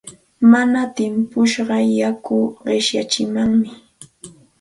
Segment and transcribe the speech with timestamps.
[0.51, 3.69] Mana timpushqa yaku qichatsimanmi.